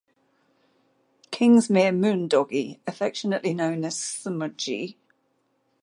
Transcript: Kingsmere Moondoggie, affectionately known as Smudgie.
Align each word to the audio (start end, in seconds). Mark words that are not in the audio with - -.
Kingsmere 1.31 1.91
Moondoggie, 1.91 2.79
affectionately 2.87 3.53
known 3.53 3.85
as 3.85 3.97
Smudgie. 3.97 4.95